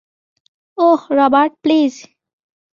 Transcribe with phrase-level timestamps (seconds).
[0.77, 1.93] Oh, Robert, please.